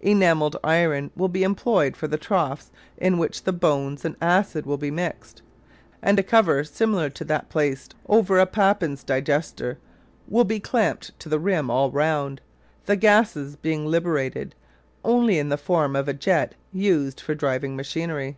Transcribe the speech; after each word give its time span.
Enamelled 0.00 0.56
iron 0.62 1.10
will 1.16 1.26
be 1.26 1.42
employed 1.42 1.96
for 1.96 2.06
the 2.06 2.16
troughs 2.16 2.70
in 2.98 3.18
which 3.18 3.42
the 3.42 3.52
bones 3.52 4.04
and 4.04 4.14
acid 4.22 4.64
will 4.64 4.76
be 4.76 4.92
mixed, 4.92 5.42
and 6.00 6.20
a 6.20 6.22
cover 6.22 6.62
similar 6.62 7.10
to 7.10 7.24
that 7.24 7.48
placed 7.48 7.96
over 8.08 8.38
a 8.38 8.46
"Papin's 8.46 9.02
digester" 9.02 9.78
will 10.28 10.44
be 10.44 10.60
clamped 10.60 11.18
to 11.18 11.28
the 11.28 11.40
rim 11.40 11.68
all 11.68 11.90
round, 11.90 12.40
the 12.86 12.94
gases 12.94 13.56
being 13.56 13.84
liberated 13.84 14.54
only 15.04 15.36
in 15.36 15.48
the 15.48 15.58
form 15.58 15.96
of 15.96 16.06
a 16.06 16.14
jet 16.14 16.54
used 16.72 17.18
for 17.20 17.34
driving 17.34 17.74
machinery. 17.74 18.36